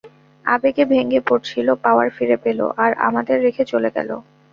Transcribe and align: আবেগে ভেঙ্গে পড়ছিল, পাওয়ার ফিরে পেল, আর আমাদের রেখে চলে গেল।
আবেগে 0.45 0.83
ভেঙ্গে 0.85 1.19
পড়ছিল, 1.27 1.67
পাওয়ার 1.83 2.07
ফিরে 2.09 2.37
পেল, 2.43 2.59
আর 2.77 2.91
আমাদের 3.07 3.37
রেখে 3.41 3.63
চলে 3.65 3.89
গেল। 3.95 4.09